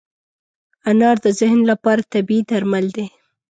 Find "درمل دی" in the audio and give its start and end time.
2.49-3.05